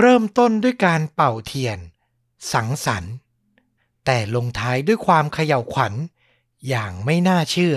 [0.00, 1.78] เริ่มต้นด้วยการเป่าเทียน
[2.52, 3.14] สังสรรค์
[4.04, 5.92] แต่ลงท้ายด้วยความเขย่าวขวัญ
[6.68, 7.76] อย่างไม่น่าเชื่อ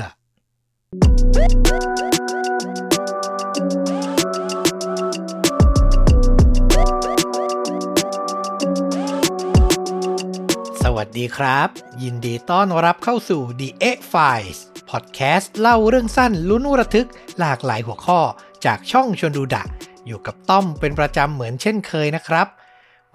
[10.84, 11.70] สวัสดีครับ
[12.04, 14.60] ยินดีต้อนรับเข้าสู่ The X Files
[14.90, 17.08] พอดแคสต์เล่าเรื่องสั้นลุ้นระทึก
[17.40, 18.20] หลากหลายหัวข้อ
[18.66, 19.64] จากช่องชวนดูดะ
[20.08, 22.48] อยู่กับต้อมเป็นประจำเหมือนเช่นเคยนะครับ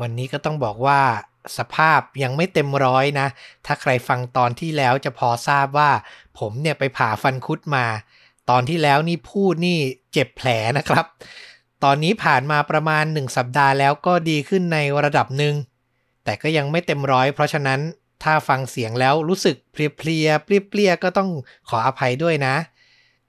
[0.01, 1.01] วันนี้ก็ต้องบอกว่า
[1.59, 3.27] สภาพยังไม่เต็มร้อยนะ
[3.67, 5.91] ถ้าใครฟังตอนที่แล้วจะพอทราบว่า
[6.39, 7.87] ผมเนี่ยไปผ่าฟันคุดมา
[8.51, 9.79] ตอนที่แล้วนี่พูดนี่
[10.13, 10.49] เจ็บแผล
[10.79, 11.05] นะครับ
[11.85, 15.55] ตอนนี้ผ่านมาประมาณ 1 สัปดาห์แล้วก็ดีขึ้นในระดับหนึ่ง
[16.25, 17.81] แต่ก็ยังไม่เต็มร้อย เพราะฉะนั้น
[18.23, 21.31] ถ้าฟังเสียงแล้วรู้สึกเพลียๆเปรี้ยๆก็ต้อง
[21.69, 22.57] ขออภัยด้วยนะ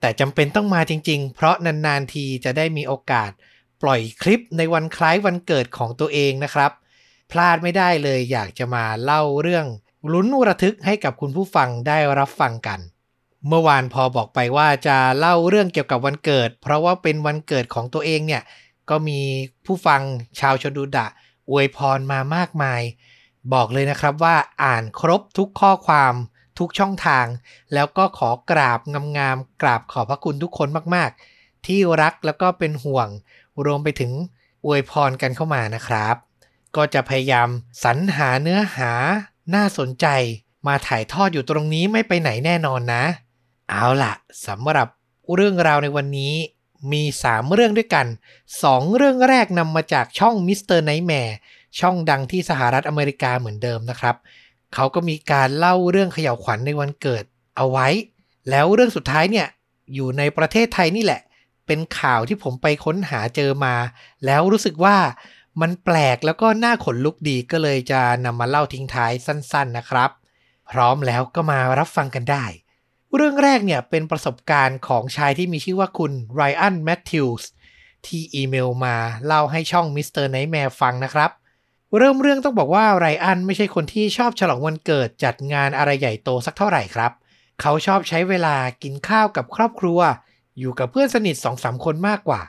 [0.00, 3.30] แต่จำเป็นต้องมาจริง ๆ เพราะนานๆทีจะได้มีโอกาส
[3.82, 6.72] ปล่อยคลิปในวันคล้ายวันเกิดของตัวเองนะครับ
[7.30, 9.66] พลาดไม่ได้เลยอยากจะมาเล่าเรื่อง
[10.12, 12.80] ลุ้นระทึกให้กับคุณผู้ฟังได้รับฟังกัน
[13.48, 18.42] เมื่อวานพอบอกไปว่าจะเล่าเรื่องเกี่ยวกับวันเกิด เพราะว่าเป็นวันเกิดของตัวเองเนี่ย
[18.90, 19.20] ก็มี
[19.66, 20.00] ผู้ฟัง
[20.40, 21.06] ชาวชนดูดะ
[21.50, 22.82] อวยพรมามากมาย
[23.52, 26.14] บอกเลยนะครับว่าอ่านครบทุกข้อความ
[26.58, 27.26] ทุกช่องทาง
[27.74, 28.80] แล้วก็ขอกราบ
[29.18, 33.08] งามๆกราบขอบพระคุณทุกคนมากๆ ที่รักแล้วก็เป็นห่วง
[33.64, 34.12] รวมไปถึง
[34.64, 36.16] อวยพรกันเข้ามานะครับ
[36.76, 37.48] ก็จะพยายาม
[37.84, 38.92] สรรหาเนื้อหา
[39.54, 40.06] น่าสนใจ
[40.66, 43.04] มาถ่ายทอดอยู่ตรงนี้ไม่ไปไหนแน่นอนนะ
[43.70, 44.12] เอาล่ะ
[44.46, 44.88] สำหรับ
[45.34, 46.34] เรื่องราวในวันนี้
[46.92, 48.06] มี 3 เรื่องด้วยกัน
[48.50, 50.78] 2 เรื่องแรกนำมาจากช่อง Mr.
[50.78, 51.36] Nightmare
[51.80, 54.16] ช่องดังที่สหรัฐอเมริกาเหมือนเดิมนะครับ
[54.74, 57.24] เขาก็มีการเล่าเรื่องเขย่าวขวัญในวันเกิด
[57.56, 57.88] เอาไว้
[58.50, 59.46] แล้วเรื่องสุดท้ายเนี่ย
[59.94, 61.20] อยู่ในประเทศไทยนี่แหละ
[61.72, 63.74] เป็นข่าวที่ผมไปค้นหาเจอมา
[64.26, 64.96] แล้วรู้สึกว่า
[65.60, 70.10] มันแปลกแล้วก็น่าขนลุกดีก็เลยจะนำมาเล่าทิ้งท้ายสั้น ๆนะครับ
[70.70, 72.44] พร้อมแล้วก็มารับฟังกันได้
[73.14, 77.50] เรื่องแรกเนี่ยเป็นประสบการณ์ของชายที่มีชื่อว่าคุณไรอันแมทธิวส์
[78.06, 78.96] ที่อีเมลมา
[79.26, 80.26] เล่าให้ช่อง Mr.
[80.26, 81.30] Nightmare ฟังนะครับ
[81.96, 87.12] เริ่มเรื่องต้องบอกว่าไรอันไม่ใช่คนที่ชอบฉลองวันเกิดจัดงานอะไรใหญ่โตสักเท่าไหร่ครับ
[87.60, 90.00] เขาชอบใช้เวลากินข้าวกับครอบครัว
[90.58, 92.42] อยู่กับเพื่อนสนิทสองสามคนมากกว่า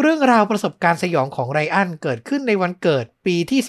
[0.00, 3.60] เรื่องราวประสบการณ์สยองของไรอันเกิดขึ้นในวันเกิดปีที่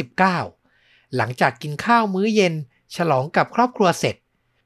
[0.53, 2.53] 19 หลังจากกินข้าวมื้อเย็น
[2.95, 4.15] ฉลองกับครอบครัวเสร็จ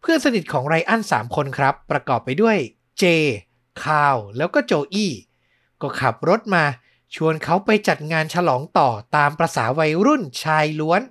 [0.02, 2.58] เพื่อนสนิทของไรอัน3คนครับ ประกอบไปด้วย
[3.00, 3.04] เจ
[3.84, 5.14] คาวแล้วก็โจอี้
[5.82, 6.64] ก็ขับรถมา
[7.16, 11.02] ชวนเขาไปจัดงานฉลองต่อตามประษาวัยรุ่นชายล้วน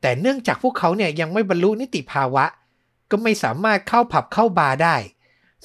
[0.00, 2.44] แต่เนื่องจากพวกเขาเนี่ยยังไม่บรรลุนิติภาวะ
[3.10, 4.96] ก็ไม่สามารถเข้าผับเข้าบาร์ได้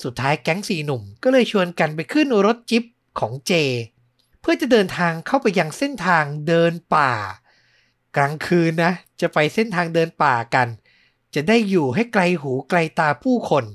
[0.04, 2.84] สุดท้ายแก๊งสี่หนุ่มก็เลยชวนกันไปขึ้นรถจิ๊บ
[3.20, 3.54] ของเจ
[4.42, 7.12] เพื่อจะเดินทางเข้าไปยังเส้นทางเดินป่า
[8.16, 10.68] กลางคืนนะจะไปเส้นทางเดินป่ากัน
[11.36, 13.66] จะได้อยู่ให้ไกลหูไกลตาผู้คน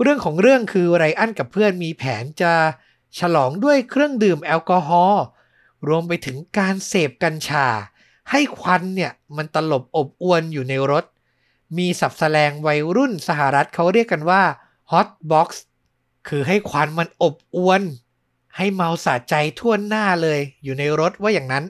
[0.00, 2.52] เรื่องของเรื่องคือไรอันกับเพื่อนมีแผนจะ
[3.18, 5.24] ฉลองด้วยเครื่องดื่มแอลกอฮอล์
[5.88, 7.66] รวมไปถึงการเสพกัญชา
[8.30, 11.04] ให้ควันเนี่ยมันตลบอบอวนอยู่ในรถ
[11.78, 14.42] มีสับแสลงวัยรุ่นสหรัฐเขาเรียกกันว่า
[14.90, 15.48] hot box
[16.28, 17.82] คือให้ควันมันอบอวน
[18.56, 21.64] ให้เมาสะใจทั่วหน้าเลยอยู่ในรถว่าอย่างนั้น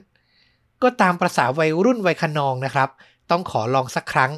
[0.81, 2.89] ก็ตามประษาวัยรุ่นวัยขนองนะครับ
[3.29, 4.31] ต้องขอลองสักครั้ง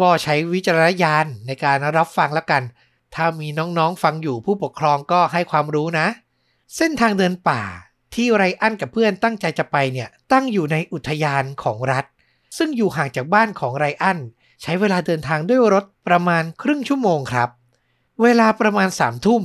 [0.00, 2.62] ก็ใช้วิจารณญาณในการรับฟังแล้วกัน
[3.14, 6.06] ถ้ามีน้องๆฟังอยู่ผู้ปกครองก็ให้ความรู้นะ
[6.76, 7.62] เส้นทางเดินป่า
[8.14, 12.04] ที่ไรอันกับเพื่อนตั้งใจจะไปเนี่ยตั้งอยู่ในอุทยานของรัฐ
[12.56, 14.18] ซึ่งอยู่ห่างจากบ้านของไรอัน
[14.62, 17.48] ใช้เวลาเดินทางด้วยรถประมาณครึ่งชั่วโมงครับ
[18.22, 19.42] เวลาประมาณสามทุ่ม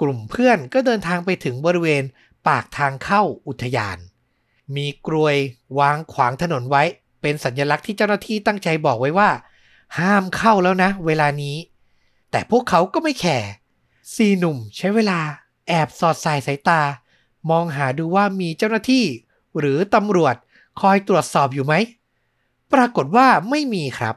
[0.00, 2.02] กลุ่มเพื่อนก็เดินทางไปถึงบริเวณ
[2.46, 3.98] ปากทางเข้าอุทยาน
[4.76, 5.36] มีกลวย
[5.78, 6.82] วางขวางถนนไว้
[7.20, 9.30] เป็นสัญลักษณ์ที่เจ้าหน้าที่ตั้งใจบอกไว้ว่า
[9.98, 11.56] ห้ามเข้าแล้วนะ เวลานี้
[12.30, 13.50] แต่พวกเขาก็ไม่แคร์
[14.14, 15.20] ซีหนุ่มใช้เวลา
[15.68, 16.82] แอบสอดสายสายตา
[17.50, 19.04] มองหาดูว่ามีเจ้าหน้าที่
[19.58, 20.36] หรือตำรวจ
[20.80, 21.74] คอยตรวจสอบอยู่ไหม
[22.72, 24.14] ปรากฏว่าไม่มีครับ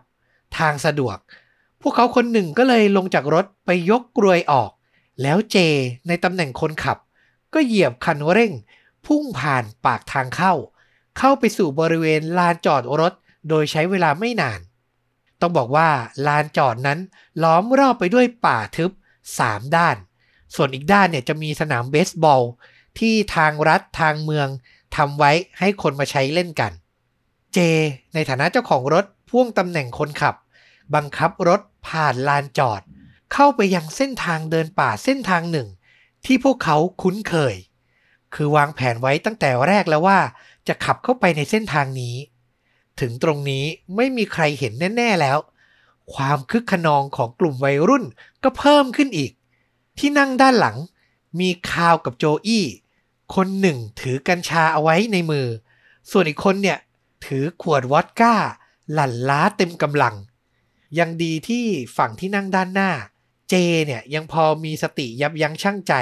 [0.57, 1.17] ทางสะดวก
[1.81, 4.71] พวกเขาคนหนึ่งก็เลยลงจากรถไปยกกลวยออก
[5.21, 5.57] แล้วเจ
[6.07, 6.97] ในตำแหน่งคนขับ
[7.53, 8.51] ก็เหยียบคันเร่ง
[9.05, 10.53] พุ่งผ่านปากทางเข้า
[11.17, 13.13] เข้าไปสู่บริเวณลานจอดรถ
[13.49, 14.59] โดยใช้เวลาไม่นาน
[15.41, 15.89] ต้องบอกว่า
[16.27, 16.99] ลานจอดนั้น
[17.43, 18.91] ล้อมรอบไปด้วยป่าทึบ
[19.33, 19.95] 3 ด้าน
[20.55, 22.43] ส่วนอีกด้านเนี่ยจะมีสนามเบสบอล
[22.99, 24.47] ที่ทางรัฐทางเมือง
[24.95, 26.71] ทำไว้ให้คนมาใช้เล่นกัน
[27.53, 27.59] เจ
[28.13, 30.35] ในฐานะเจ้าของรถพ่วงตำแหน่งคนขับ
[30.95, 32.81] บังคับรถผ่านลานจอด
[33.33, 35.67] เข้าไปยังเส้นทางเดินป่าเส้นทางหนึ่ง
[36.25, 37.55] ที่พวกเขาคุ้นเคย
[38.33, 40.19] คือวางแผนไว้ตั้งแต่แรกแล้วว่า
[40.67, 42.15] จะขับเข้าไปในเส้นทางนี้
[42.99, 43.65] ถึงตรงนี้
[43.95, 45.37] ไม่มีใครเห็นแน่ ๆแล้ว
[46.13, 48.03] ความคึกขนองของกลุ่มวัยรุ่น
[48.43, 49.31] ก็เพิ่มขึ้นอีก
[49.97, 50.77] ที่นั่งด้านหลัง
[51.39, 52.65] มีคาวกับโจอี้
[53.35, 55.47] คนหนึ่งถือกัญชาเอาไว้ในมือ
[56.11, 56.77] ส่วนอีกคนเนี่ย
[57.25, 58.35] ถือขวดวอดก้า
[58.93, 60.15] หลั่นล้าเต็มกำลัง
[60.97, 61.65] ยังดีที่
[61.97, 62.91] ฝั่งที่นั่งด้านหน้า
[63.49, 63.55] เจ
[63.85, 65.93] เนี่ยยังพอมีสติยับยั้งชั่งใจ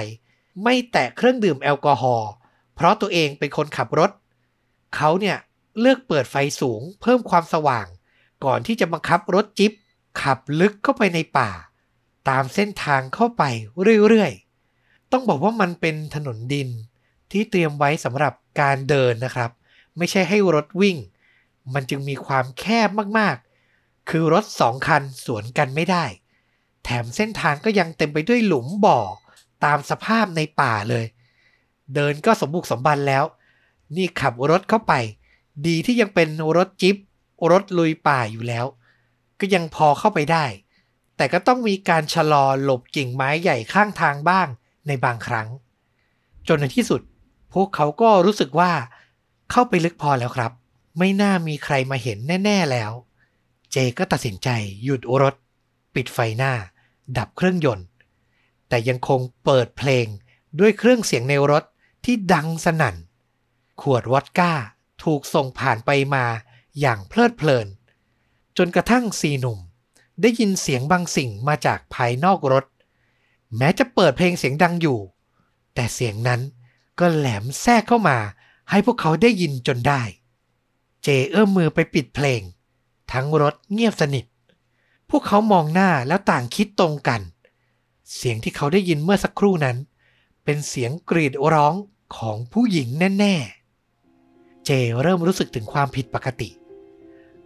[0.63, 2.29] ไม่แตะเครื่องดื่มแอลกอฮอล์
[2.75, 4.11] เพราะตัวเองเป็นคนขับรถ
[4.95, 5.37] เขาเนี่ย
[5.79, 7.87] เลือกเปิดไฟสูงเพิ่มความสว่าง
[8.45, 9.71] ก่อนที่จะบังคับรถจิ๊บ
[10.21, 11.49] ขับลึกเข้าไปในป่า
[12.29, 13.43] ตามเส้นทางเข้าไป
[14.07, 16.69] เรื่อยๆ ต้องบอกว่ามันเป็นถนนดิน
[17.31, 19.51] ที่เตรียมไว้สำหรับการเดินนะครับ
[19.97, 20.97] ไม่ใช่ให้รถวิ่ง
[21.73, 23.37] มันจึงมีความแคบมาก
[24.09, 26.05] คือรถสองคันสวนกันไม่ได้
[26.83, 28.99] แถมเส้นทางก็ยังเต็มไปด้วยหลุมบ่อ
[29.65, 31.05] ตามสภาพในป่าเลย
[31.95, 33.23] เดินก็สมบุกสมบันแล้ว
[33.95, 34.93] นี่ขับรถเข้าไป
[35.67, 36.95] ดีที่ยังเป็นรถจิ๊บ
[37.51, 38.65] รถลุยป่าอยู่แล้ว
[39.39, 40.45] ก็ยังพอเข้าไปได้
[41.17, 44.47] แต่ก็ต้องมีการชะลอหลบกิ่งไม้ใหญ่ข้างทางบ้าง
[44.87, 45.47] ในบางครั้ง
[46.47, 47.01] จนในที่สุด
[47.53, 48.71] พวกเขาก็รู้สึกว่า
[49.51, 50.51] เข้าไปลึกพอแล้วครับ
[50.97, 52.91] ไม่น่ามีใครมาเห็นแน่ ๆแล้ว
[53.71, 54.49] เจก็ตัดสินใจ
[54.83, 55.35] หยุดรถ
[55.95, 56.53] ปิดไฟหน้า
[57.17, 57.87] ดับเครื่องยนต์
[58.67, 60.05] แต่ยังคงเปิดเพลง
[60.59, 61.63] ด้วยเครื่องเสียงในรถ
[62.05, 62.95] ที่ดังสนั่น
[63.81, 64.53] ขวดวอดก้า
[65.03, 66.25] ถูกส่งผ่านไปมา
[66.79, 67.67] อย่างเพลิดเพลิน
[68.57, 69.59] จนกระทั่งสีหนุ่ม
[70.21, 72.65] ได้ยินเสียงบางสิ่งมาจากภายนอกรถ
[73.57, 74.99] แม้จะเปิดเพลงเสียงดังอยู่
[75.75, 76.41] แต่เสียงนั้น
[76.99, 78.17] ก็แหลมแทรกเข้ามา
[78.69, 80.01] ให้พวกเขาได้ยินจนได้
[81.03, 82.41] เจเอื้อมมือไปปิดเพลง
[83.11, 84.25] ทั้งรถเงียบสนิท
[85.09, 87.21] พวกเขามองหน้าแล้วต่างคิดตรงกัน
[88.15, 89.77] เสียงที่เขาได้ยินเมื่อสักครู่นั้น
[90.43, 91.73] เป็นเสียงกรีดร้อง
[92.17, 92.87] ของผู้หญิง
[93.19, 94.69] แน่ๆ เจ
[95.01, 96.49] เริ่มรู้สึกถึงความผิดปกติ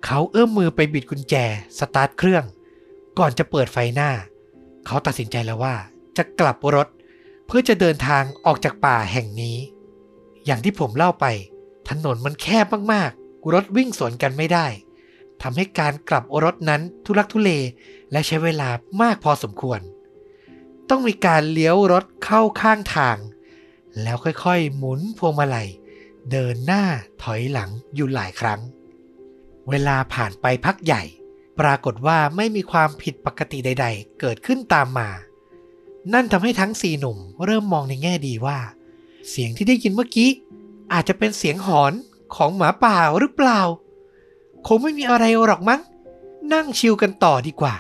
[0.05, 1.35] เขาเอื้อมมือไปบิดกุญแจ
[1.79, 2.45] สตาร์ทเครื่อง
[3.17, 4.11] ก่อนจะเปิดไฟหน้า
[4.85, 5.75] เขาตัดสินใจแล้วว่า
[6.17, 6.87] จะกลับรถ
[7.45, 9.57] เพื่อจะเดินทางออกจากป่าแห่งนี้
[10.45, 11.25] อย่างที่ผมเล่าไป
[11.89, 14.67] ถนนมันแคบมากๆรถวิ่งสวนกันไม่ได้
[15.41, 17.51] ทำให้การกลับรถนั้นทุลักทุเล
[18.11, 18.69] และใช้เวลา
[19.01, 19.79] มากพอสมควร
[20.89, 23.17] ต้องมีการเลี้ยวรถเข้าข้างทาง
[24.01, 25.69] แล้วค่อยๆ หมุนพวงมาลัย
[26.31, 26.83] เดินหน้า
[27.23, 28.59] ถอยหลังอยู่หลายครั้ง
[29.69, 31.03] เวลาผ่านไปพักใหญ่
[31.59, 35.09] ปรากฏว่าไม่มีความผิดปกติใด ๆ เกิดขึ้นตามมา
[36.13, 38.59] นั่นทำให้ทั้งสี่หนุ่มเริ่มมองในแง่ดีว่า
[39.29, 40.29] เสียงที่ได้ยินเมื่อกี้
[40.93, 41.93] อาจจะเป็นเสียงหอน
[42.35, 43.61] ของหมาป่าหรือเปล่า
[44.67, 45.81] คงไม่มีอะไรหรอกมั้ง
[46.53, 47.75] นั่งชิลกันต่อดีกว่า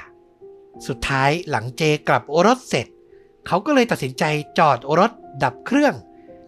[0.87, 2.87] สุดท้ายหลังเจกลับรถเสร็จ
[3.47, 4.23] เขาก็เลยตัดสินใจ
[4.59, 5.11] จอดรถ
[5.43, 5.95] ดับเครื่อง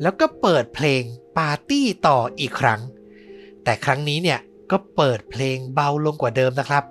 [0.01, 1.01] แล้วก็เปิดเพลง
[1.37, 2.81] ปาร์ตี้ต่ออีกครั้ง
[3.63, 4.39] แต่ครั้งนี้เนี่ย
[4.71, 6.83] ก็เปิดเพลงเบาลงกว่าเดิมนะครับ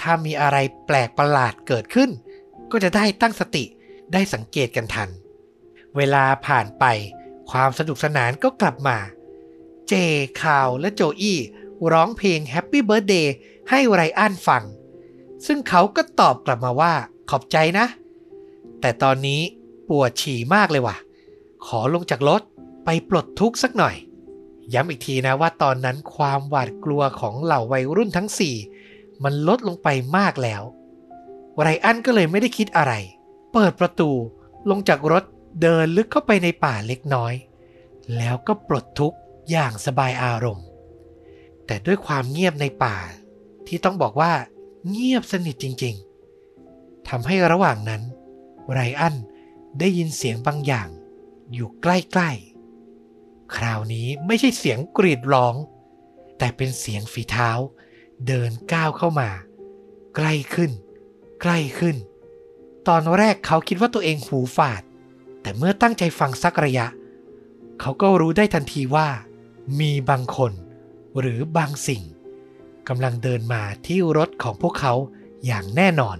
[0.00, 0.56] ถ้ามีอะไร
[0.86, 2.10] แปลกประหลาดเกิดขึ้น
[2.70, 3.64] ก็จะได้ตั้งสติ
[4.12, 5.08] ได้สังเกตกันทัน
[5.96, 6.84] เวลาผ่านไป
[7.50, 8.98] ความสนุกสนานก็กลับมา
[9.88, 9.94] เจ
[10.42, 11.38] คาวและโจอี้
[11.92, 13.26] ร้องเพลง Happy Birthday
[13.70, 14.64] ให้ไรอันฟัง
[15.46, 16.92] ซึ่งเขาก็ตอบกลับมาว่า
[17.30, 17.86] ขอบใจนะ
[18.80, 19.40] แต่ตอนนี้
[19.88, 20.96] ปวดฉี่มากเลยว่ะ
[21.66, 22.42] ขอลงจากรถ
[22.84, 23.96] ไปปลดทุกข์สักหน่อย
[24.74, 28.56] ย้ำอีกทีนะว่าตอนนั้นความหวาดกลัวของเหล่าวัยรุ่นทั้งสี่
[29.24, 30.62] มันลดลงไปมากแล้ว
[31.60, 32.92] ไรอันก็เลยไม่ได้คิดอะไร
[33.52, 34.10] เปิดประตู
[34.70, 35.24] ลงจากรถ
[35.62, 37.34] เดินลึกเข้าไปในป่าเล็กน้อย
[38.16, 39.18] แล้วก็ปลดทุกข์
[39.50, 40.66] อย่างสบายอารมณ์
[41.70, 42.96] แต่ด้วยความเงียบในป่า
[43.66, 44.32] ที่ต้องบอกว่า
[44.88, 48.02] เงียบสนิทจริงๆทำให้ระหว่างนั้น
[48.72, 49.16] ไรอัน
[49.78, 50.88] ได้ยินเสียงบางอย่าง
[51.52, 51.86] อยู่ใก
[52.20, 55.54] ล้ๆ คราวนี้ไม่ใช่เสียงกรีดร้อง
[56.38, 57.50] แต่เป็นเสียงฝีเท้า
[58.26, 59.30] เดินก้าวเข้ามา
[60.16, 60.70] ใกล้ขึ้น
[61.42, 61.96] ใกล้ขึ้น
[62.88, 64.82] ตอนแรกเขาคิดว่าตัวเองหูฝาด
[65.42, 66.86] แต่เมื่อตั้งใจฟังสักระยะ
[67.80, 69.08] เขาก็รู้ได้ทันทีว่า
[69.80, 70.54] มีบางคน
[71.18, 72.02] หรือบางสิ่ง
[72.88, 74.94] กำลังเดินมาที่รถของพวกเขา
[75.46, 76.18] อย่างแน่นอน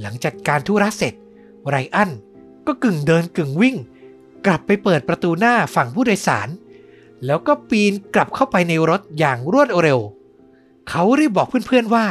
[0.00, 1.14] หลังจากการธุระเสร็จ
[1.68, 2.10] ไรอัน
[2.66, 3.76] ก็กึ่งเดินกึ่งวิ่ง
[4.46, 6.48] กลับไปเปิดประตูหน้าฝั่งผู้โดยสาร
[7.26, 9.98] แล้วก็ปีนกลับเข้าไปในรถอย่างรวดเร็ว
[10.88, 12.06] เขารีบบอกเพื่อนๆว่า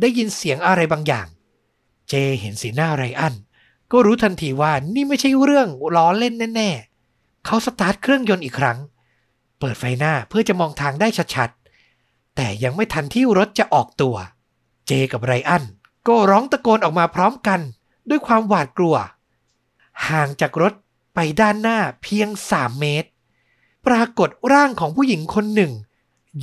[0.00, 1.26] ได้ยินเสียงอะไรบางอย่าง
[2.08, 3.34] เจเห็นสีหน้าไรอัน
[3.92, 6.70] ก็รู้ทันทีว่านี่ไม่ใช่เรื่องล้อเล่นแน่
[7.08, 8.78] ๆ เขาสตาร์ทเครื่องยนต์อีกครั้ง
[9.60, 14.16] เปิดไฟหน้าเพื่อจะมองทางได้ชัดๆ แต่ยังไม่ทันที่รถจะออกตัว
[14.86, 15.64] เจกับไรอัน
[16.08, 17.60] ก็ร้องตะโกนออกมาพร้อมกัน
[18.08, 18.96] ด้วยความหวาดกลัว
[20.08, 20.72] ห่างจากรถ
[21.14, 23.08] ไปด้านหน้าเพียง3เมตร
[23.86, 25.72] ปรากฏร่างของผู้หญิงคนหนึ่ง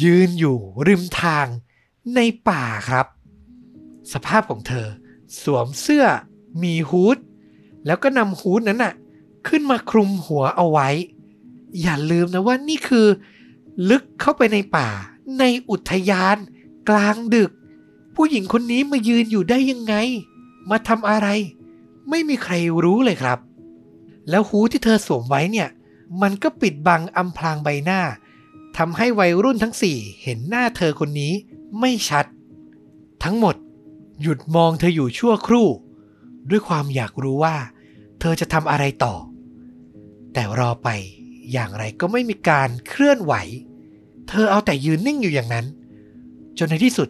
[0.04, 0.58] ยืนอยู่
[0.88, 1.48] ริมทาง
[2.16, 2.20] ใน
[2.50, 3.06] ป่าครับ
[4.14, 4.88] สภาพของเธอ
[5.42, 6.06] สวมเสื้อ
[6.62, 7.18] มีฮูด
[7.86, 8.94] แล้วก็นำฮูดนั้นน่ะ
[9.48, 10.90] ขึ้นมาคลุมหัวเอาไว้
[11.82, 13.08] อย่าลืมนะว่านี่คือ
[13.90, 14.90] ลึกเข้าไปในป่า
[15.40, 16.38] ในอุทยาน
[16.90, 17.52] กลางดึก
[18.16, 19.96] ผู้หญิงคนนี้มายืนอยู่ได้ยังไง
[20.70, 21.28] มาทำอะไร
[22.10, 23.40] ไม่มีใครรู้เลยครับ
[24.30, 25.70] แล้วฮูที่เธอสวมไว้เนี่ย
[26.22, 28.02] มันก็ปิดบังอำพรางใบหน้า
[28.78, 31.34] ทำให้วัยรุ่นทั้งสี่เห็นหน้าเธอคนนี้
[31.80, 32.26] ไม่ชัด
[33.24, 33.56] ทั้งหมด
[34.22, 35.68] หยุดมองเธออยู่ชั่วครู่
[36.50, 37.56] ด้วยความอยากรู้ว่า
[38.20, 39.16] เธอจะทำอะไรต่อ
[40.34, 40.90] แต่รอไป
[41.52, 43.34] อย่างไรก็ไม่มีการเคลื่อนไหว
[44.30, 45.66] เธอเอาแต่ยืนนิ่งอยู่อย่างนั้น
[46.58, 47.10] จนในที่สุด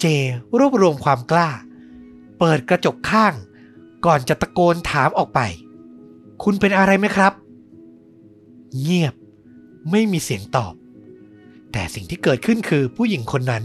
[0.00, 0.06] เจ
[0.58, 1.48] รวบรวมความกล้า
[2.38, 3.34] เปิดกระจกข้าง
[4.06, 5.40] ก่อนจะตะโกนถามออกไป
[6.42, 7.32] คุณเป็นอะไรไหมครับ
[8.80, 9.14] เงียบ
[9.90, 10.74] ไม่มีเสียงตอบ
[11.72, 13.64] แต่สิ่งที่เกิดขึ้นคือผู้หญิงคนนั้น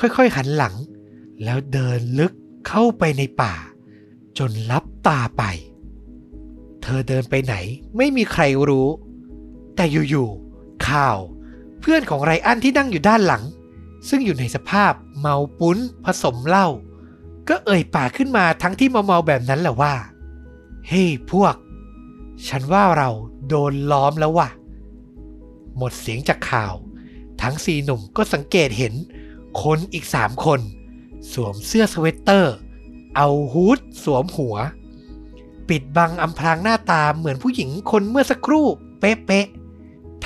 [0.00, 0.74] ค่อยๆหันหลัง
[1.44, 2.32] แล้วเดินลึก
[2.68, 3.54] เข้าไปในป่า
[4.38, 5.42] จนลับตาไป
[6.82, 7.54] เธอเดินไปไหน
[7.96, 8.88] ไม่มีใครรู้
[9.80, 11.18] แต่อยู่ๆข่าว
[11.80, 13.42] เพื่อนของไรอันที่นั่งอยู่ด้านหลัง
[14.08, 16.68] ซึ่งอยู่ในสภาพเมาปุ้นผสมเหล้า
[17.48, 19.94] ก็เอ่ยปากขึ้นมาทั้งที่เมาๆแบบนั้นแหละว่า
[20.88, 21.54] เฮ้ hey, พวก
[22.48, 23.10] ฉันว่าเรา
[23.48, 24.48] โดนล้อมแล้วว่ะ
[25.76, 26.74] หมดเสียงจากข่าว
[27.42, 28.94] ทั้งสี่หนุ่มก็สังเกตเห็น
[29.62, 30.60] คนอีกสามคน
[31.32, 32.54] สวมเสื้อสเวตเตอร์
[33.16, 34.56] เอาฮูดสวมหัว
[35.68, 38.66] ปิดบังอำพรางหน้าตาเหมือนผู้หญิงคนเมื่อสักครู่
[39.00, 39.48] เป๊ะ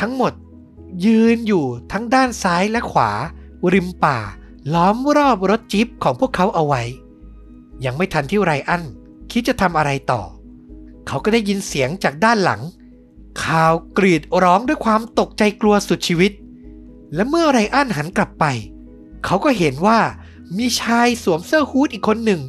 [0.01, 0.33] ทั้งหมด
[1.05, 3.11] ยืนอยู่ทั้งด้านซ้ายและขวา
[3.73, 4.19] ริมป่า
[4.75, 6.83] ล้อมรอบรถจิ๊ปของพวกเขาเอาไว้
[7.85, 8.83] ยังไม่ทันที่ไรอัน
[9.31, 10.23] คิดจะทำอะไรต่อ
[11.07, 12.61] เขาก็ได้ยินเสียงจากด้านหลัง
[13.45, 16.33] ข่าวกรีดร้องด้วยความตกใจกลัวสุดชีวิต
[17.15, 18.45] และเมื่อไรอันหันกลับไป
[19.25, 20.01] เขาก็เห็นว่า
[20.57, 22.41] มีชายสวมเสื้อฮูดอีกคนหนึ่ง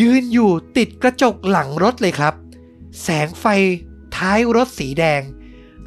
[0.00, 2.34] ยืนอยู่ติดกระจกหลังรถเลยครับ
[3.02, 3.44] แสงไฟ
[4.16, 5.22] ท้ายรถสีแดง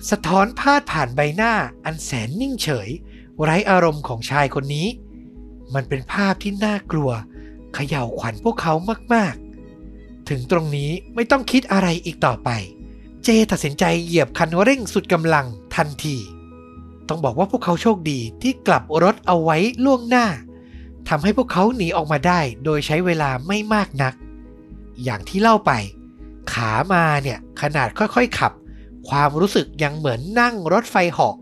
[0.09, 1.53] สะท้อนพาดผ่านใบหน้า
[1.85, 2.89] อันแสนนิ่งเฉย
[3.41, 4.87] ไร้อารมณ์ของชายคนนี้
[5.73, 7.11] มันเป็นภาพที่น่ากลัว
[7.73, 8.73] เขย่าขวัญพวกเขา
[9.13, 12.49] มากๆ ถึงตรงนี้ไม่ต้องคิดอะไรอีกต่อไป
[13.23, 16.17] เจตัดสินใจเหยียบคันเร่งสุดกำลังทันที
[17.07, 20.27] ต้องบอกว่าพวกเขาโชคดีที่กลับรถเอาไว้ล่วงหน้า
[21.09, 24.13] ทำให้พวกเขาหนีออกมาได้โดยใช้เวลาไม่มากนัก
[25.03, 25.71] อย่างที่เล่าไป
[26.53, 28.51] ขามาเนี่ยขนาดค่อยๆขับ
[29.09, 31.35] ความรู้สึกยังเหมือนนั่งรถไฟเหาะ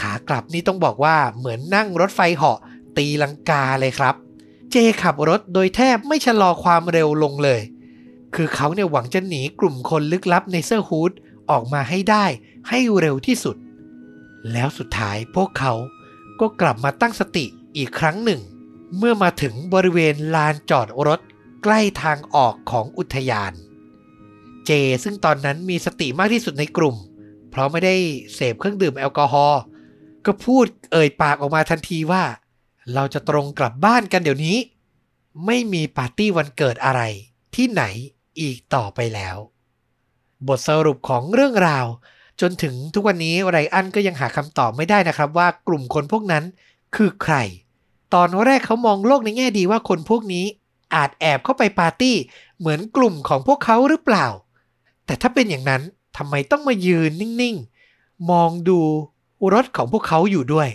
[0.00, 2.58] ขากลับนี่ต้องบอกว่าเหมือนนั่งรถไฟเหาะ
[2.96, 4.14] ตีลังกาเลยครับ
[4.70, 7.60] เจขับรถโดยแทบไม่ชะลอความเร็วลงเลย
[8.34, 11.12] คือเขาเนี่ยหวังจะหนีกลุ่มคนลึกลับในเสื้อฮูด
[11.50, 12.24] ออกมาให้ได้
[12.68, 13.56] ให้เร็วที่สุด
[14.52, 15.72] แล้วสุดท้ายพวกเขา
[16.40, 17.44] ก็กลับมาตั้งสติ
[17.76, 18.40] อีกครั้งหนึ่ง
[18.96, 21.20] เมื่อมาถึงบริเวณลานจอดรถ
[21.62, 23.52] ใกล้ทางออกของอุทยาน
[24.66, 24.72] เจ
[25.04, 26.96] ซึ่งตอนนั้นมีสติมากที่สุดในกลุ่ม
[27.50, 27.96] เพราะไม่ได้
[28.34, 29.60] เสพเครื่องดื่มแอลกอฮอล์
[30.26, 32.24] ก็พูดเอ่ยปากออกมาทันทีว่า
[32.94, 34.56] เราจะตรงกลับบ้านกันเดี๋ยวนี้
[35.46, 37.02] ไม่มีปาร์ตี้วันเกิดอะไร
[37.54, 37.82] ที่ไหน
[38.40, 39.36] อีกต่อไปแล้ว
[40.48, 41.86] บทสรุปของเรื่องราว
[42.40, 46.44] จนถึงทุกวันนี้ไรอันก็ยังหาคำตอบไม่ได้นะครับว่ากลุ่มคนพวกนั้น
[46.96, 47.34] คือใคร
[48.14, 50.44] ตอนแรกเขามองโลกในแง่ดีว่าคนพวกนี้
[50.94, 52.16] อาจแอบเข้าไปปาร์ตี้
[52.58, 54.26] เหมือนกลุ่มของพวกเขาหรือเปล่า
[55.06, 55.82] แต่ถ้าเป็นอย่างนั้น
[56.16, 58.80] ทำไมต้องมายืนนิ่งๆ มองดู
[59.52, 60.68] รถของพวกเขาอยู่ด้วย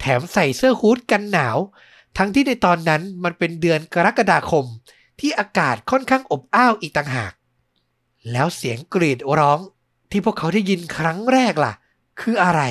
[0.00, 1.58] แถมใส่เสื้อฮูดกันหนาว
[2.16, 4.64] ทั้งที่ในตอนนั้นมันเป็นเดือนกรกฎาคม
[5.20, 7.32] ที่อากาศค่อนข้างอบอ้าวอีกต่างหาก
[8.32, 9.58] แล้วเสียงกรีดร้อง
[10.10, 11.72] ที่พวกเขาได้ยินครั้งแรกล่ะ
[12.20, 12.62] คืออะไร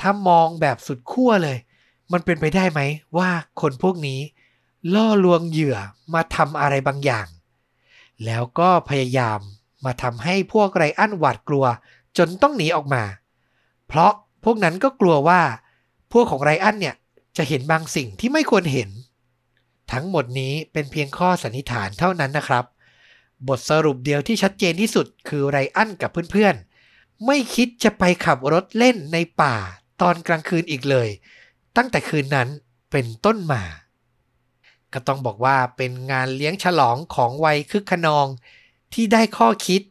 [0.00, 1.58] ถ้ามองแบบสุดขั้วเลย
[2.12, 2.80] มันเป็นไปได้ไหม
[3.18, 3.30] ว่า
[3.60, 4.20] คนพวกนี้
[4.94, 5.76] ล่อลวงเหยื่อ
[6.14, 7.26] มาทำอะไรบางอย่าง
[8.24, 9.40] แล้วก็พยายาม
[9.84, 11.64] มาทำให้พวกไรอันหวาดกลัว
[12.18, 13.02] จนต้องหนีออกมา
[13.88, 14.12] เพราะ
[14.44, 15.40] พวกนั้นก็กลัวว่า
[16.12, 16.94] พวกของไรอันเนี่ย
[17.36, 18.90] จะเห็นบางสิ่งที่ไม่ควรเห็น
[19.92, 22.64] ทั้งหมดนี้เป็นเพียงข้อสันนิษฐานเท่านั้นนะครับ
[23.48, 29.56] บทสรุปเดียวที่ชัดเจนที่สุดคือไรอันกับเพื่อนๆ ไม่คิดจะไปขับรถเล่นในป่า
[30.00, 31.08] ตอนกลางคืนอีกเลย
[31.76, 32.48] ตั้งแต่คืนนั้น
[32.90, 33.62] เป็นต้นมา
[34.92, 38.26] ก็ต้องบอกว่าเป็นงานเลี้ยงฉลองของวัยคึกขนอง
[38.92, 39.82] ที่ได้ข้อคิด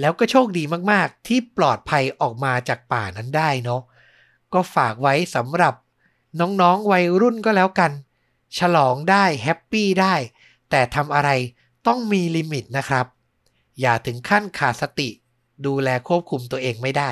[0.00, 3.82] แล้วก็โชคดีมากๆ ที่ปลอดภัยออกมาจากป่านั้นได้เนาะ
[4.52, 5.74] ก็ฝากไว้สำหรับ
[6.40, 7.92] น้องๆวัยรุ่นก็แล้วกัน
[8.58, 10.14] ฉลองได้แฮปปี้ได้
[10.70, 11.30] แต่ทำอะไร
[11.86, 13.06] ต้องมีลิมิตนะครับ
[13.80, 15.08] อย่าถึงขั้นขาดสติ
[15.66, 17.10] ดูแลควบคุมตัวเองไม่ได้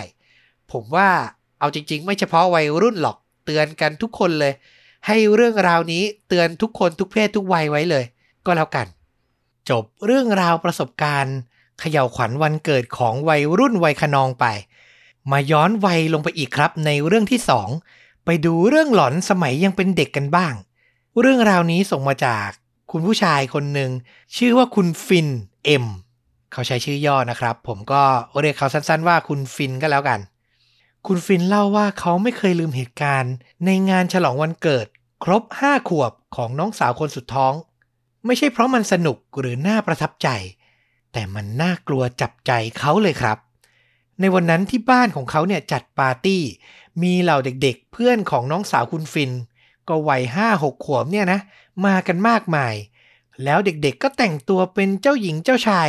[0.72, 1.11] ผมว่า
[1.58, 4.52] เอาจริง ๆ ไม่เฉพาะวัยรุ่นหรอกเตือนกันทุกคนเลย
[5.06, 8.04] ให้เรื่องราวนี้เตือนทุกคนทุกเพศทุกวัยไว้เลย
[8.46, 8.87] ก็แล้วกัน
[9.71, 11.37] จบเรื่องราวประสบการณ์
[11.81, 14.45] เขย่าวขวัญวันเกิดของวัยรุ่นวัยขนองไป
[15.31, 17.69] มาย้อนวัยลงไปอีกครับในเรื่องที่สอง
[18.25, 20.54] ไปดูเรื่องหลอนสมัยยังเป็นเด็กกันบ้าง
[21.21, 22.49] เรื่องราวนี้ส่งมาจาก
[22.90, 23.90] คุณผู้ชายคนหนึ่ง
[24.37, 25.28] ชื่อว่าคุณฟิน
[25.64, 25.87] เอ็ม
[26.52, 28.02] เขาใช้ชื่อย่อนะครับ ผมก็
[28.40, 30.21] เรียกเขาสั้นๆว่าคุณฟินก็แล้วกัน
[31.07, 34.87] คุณฟินเล่าว่าเขาไม่เคยลืมเหตุการณ์ ในงานฉลองวันเกิด
[35.25, 37.52] ครบห้าขวบของน้องสาวคนสุดท้อง
[38.26, 40.29] ไม่ใช่เพราะมันสนุกหรือน่าประทับใจ
[41.12, 43.38] แต่มันน่ากลัวจับใจเขาเลยครับ
[44.21, 46.43] ในวันนั้นที่บ้านของเขาเนี่ยจัดปาร์ตี้
[47.02, 49.31] มีเหล่าเด็กๆ เพื่อนของน้องสาวคุณฟิน
[49.88, 51.41] ก็วัยห้าหกขวบเนี่ยนะ
[51.87, 52.75] มากันมากมาย
[53.45, 55.88] แล้วเด็กๆก็แต่งตัวเป็นเจ้าหญิงเจ้าชาย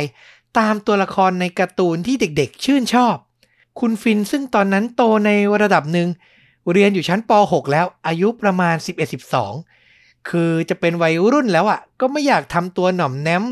[0.58, 3.16] ตามตัวละครในการ์ตูนที่เด็กๆ ชื่นชอบ
[3.80, 5.30] คุณฟินซึ่งตอนนั้นโตใน
[5.62, 6.08] ระดับหนึ่ง
[6.72, 8.76] เรียนอยู่ชั้นป .6 แล้วอายุประมาณ
[9.34, 9.83] 11-12
[10.28, 13.44] คือจะเป็นวัยรุ่นแล้วอะ่ะ ก็ไม่อยากทำตัวหน่อมแนม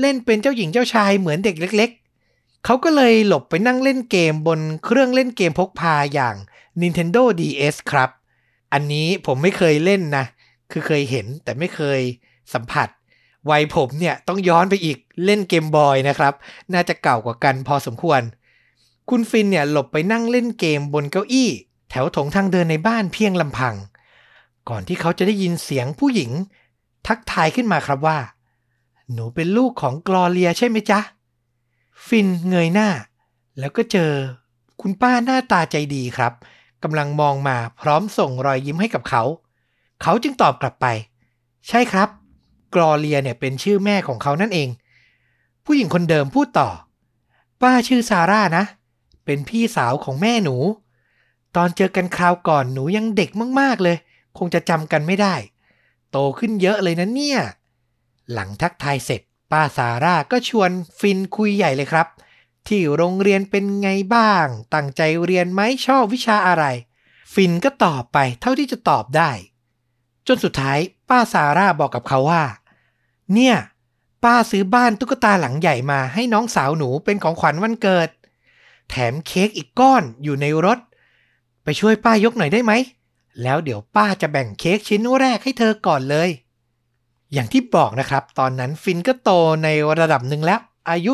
[0.00, 1.90] เล่นเป็นเจ้าหญิงเจ้าชายเหมือนเด็กเล็ก
[2.28, 6.34] ๆ เขาก็เลยหลบไปนั่งเล่นเกมบนเครื่องเล่นเกมพกพาอย่าง
[6.80, 8.10] Nintendo DS ครับ
[8.72, 10.24] อันนี้ผมไม่เคยเล่นนะ
[10.70, 12.00] คือเคยเห็นแต่ไม่เคย
[12.52, 12.88] สัมผัส
[13.50, 16.34] วัยผมเนี่ยต้องย้อนไปอีกเล่นเกมบอยนะครับ
[16.72, 18.20] น่าจะเก่ากว่ากันพอสมควร
[19.10, 21.50] คุณฟินเนี่ยหลบไปนั่งเล่นเกมบนเก้าอี้
[21.90, 23.74] แถวถงทางเดินในบ้านเพียงลำพัง
[24.68, 26.30] ก่อนที่เขาจะได้ยินเสียงผู้หญิง
[27.06, 28.18] ทักทายขึ้นมาครับว่า
[29.12, 31.00] หนูเป็นลูกของกลอเลียใช่ไหมจ๊ะ
[32.06, 32.88] ฟินเงยหน้า
[33.58, 34.12] แล้วก็เจอ
[34.80, 36.32] คุณป้าหน้าตาใจดีครับ
[36.82, 39.22] กำลังมองมาพร้อมส่งรอยยิ้มให้กับเขา
[40.02, 40.86] เขาจึงตอบกลับไป
[41.68, 42.08] ใช่ครับ
[42.74, 44.68] กลอเลียเนี่ยเป็นชื่อแม่ของเขานั่นเอง
[45.64, 46.68] ผู้หญิงคนเดิมพูดต่อ
[47.62, 48.64] ป้าชื่อซาร่านะ
[49.24, 50.56] เป็นพี่สาวของแม่หนู
[51.56, 53.96] ตอนเจอกันคราวก่อนหนูยังเด็กมากๆเลย
[54.38, 55.34] คงจะจำกันไม่ได้
[56.10, 57.40] โตขึ้นเยอะเลยนะเนี่ย
[58.32, 62.06] หลังทักทายเสร็จ ป้าซาร่าก็ชวนฟินคุยใหญ่เลยครับ
[62.66, 66.64] ที่โรงเรียนเป็นไงบ้าง ตั้งใจเรียนไหมชอบวิชาอะไร
[67.34, 69.30] ฟินก็ตอบไปเท่าที่จะตอบได้
[70.26, 72.44] จนสุดท้ายป้าซาร่าบอกกับเขาว่า
[73.34, 73.56] เนี่ย
[74.24, 78.08] ป้าซื้อบ้านตุ๊กตาหลังใหญ่มาให้น้องสาวหนูเป็นของขวัญวันเกิด
[78.90, 80.78] แถมเค้กอีกก้อนอยู่ในรถ
[81.64, 82.72] ไปช่วยป้ายกหน่อยได้ไหม
[83.42, 86.30] แล้วเดี๋ยวป้าจะแบ่งเค้กชิ้นแรกให้เธอก่อนเลย
[87.32, 89.30] อย่างที่บอกนะครับ ตอนนั้นฟินก็โต
[89.64, 89.68] ใน
[90.00, 91.12] ระดับหนึ่งแล้ว อายุ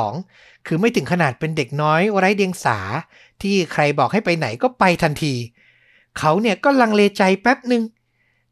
[0.00, 2.78] 11-12 คือไม่ถึงขนาดเป็นเด็กน้อยไร้เดียงสา
[3.42, 5.34] ที่ใครบอกให้ไปไหนก็ไปทันที
[6.18, 7.82] เขาเนี่ยก็ลังเลใจแป๊บหนึ่ง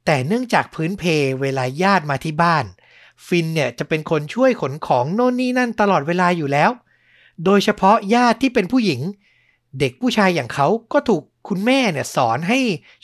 [0.06, 1.02] แต่เนื่องจากพื้นเพ
[1.40, 2.64] เวลาญาติมาที่บ้าน
[3.26, 6.70] ฟินเนี่ยจะเป็นคนช่วยขนของโน่นนี่นั่นตลอดเวลาอยู่แล้ว
[7.44, 9.00] โดยเฉพาะญาติที่เป็นผู้หญิง
[9.78, 12.58] เด็กผู้ชายอย่างเขาก็ถูก คุณแม่เนี่ยสอนให้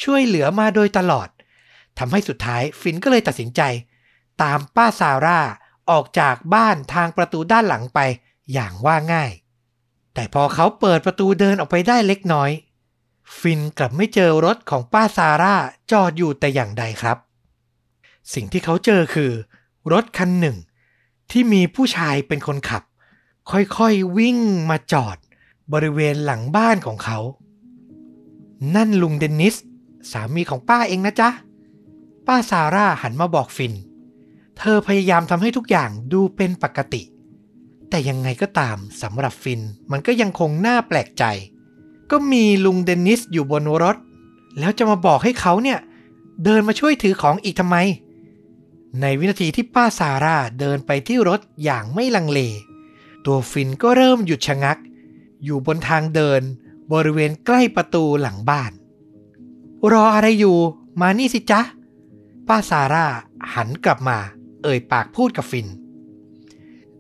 [0.05, 1.29] ช่วยเหลือมาโดยตลอด
[1.99, 3.61] ทำให้สุดท้ายฟินก็เลยตัดสินใจ
[4.43, 5.41] ตามป้าซาร่า
[5.91, 8.01] ออกจากบ้านทางประตูด้านหลังไป
[8.53, 9.33] อย่างว่าง่าย
[10.15, 12.51] แต่พอเขาเปิดประตูเดินออกไปได้เล็กน้อย
[13.39, 15.55] ฟินกลับไม่เจอรถของป้าซาร่า
[15.93, 17.19] จอดอยู่แต่อย่างใดครับ
[18.35, 19.33] สิ่งที่เขาเจอคือ
[19.93, 20.57] รถคันหนึ่ง
[21.31, 22.83] ที่มีผู้ชายเป็นคนขับ
[23.51, 24.39] ค่อยๆวิ่ง
[24.71, 25.17] มาจอด
[25.73, 27.19] บริเวณหลังบ้านของเขา
[28.75, 29.55] นั่นลุงเดนนิส
[30.11, 31.31] สามีของป้าเองนะจ๊ะ
[32.27, 33.73] ป้าซาร่าหันมาบอกฟิน
[34.59, 37.03] เธอพยายามทำให้ทุกอย่างดูเป็นปกติ
[37.89, 41.25] แต่ยังไงก็ตามสำหรับฟินมันก็ยังคงน่าแปลกใจ
[42.11, 43.97] ก็มีลุงเดนนิสอยู่บนรถ
[44.59, 45.79] แล้วจะมาบอกให้เขาเนี่ย
[46.45, 47.77] เดินมาช่วยถือของอีกทำไม
[49.01, 52.41] ในวินาทีที่ป้าซาร่าเดินไปที่รถอย่างไม่ลังเล
[53.27, 54.79] ตัวฟินก็เริ่มหยุดชะงัก
[55.45, 56.43] อยู่บนทางเดิน
[56.93, 58.73] บริเวณใกล้ประตูหลังบ้าน
[59.93, 60.57] รออะไรอยู่
[61.01, 61.61] มานี่สิจ๊ะ
[62.49, 63.07] ป้าซาร่า
[63.55, 64.19] หันกลับมา
[64.63, 65.67] เอ่ยปากพูดกับฟิน